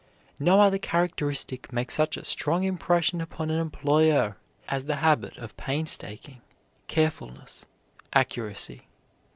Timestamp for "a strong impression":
2.17-3.21